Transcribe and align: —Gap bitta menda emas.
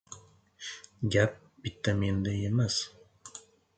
—Gap 1.15 1.35
bitta 1.67 1.95
menda 1.99 2.35
emas. 2.49 2.81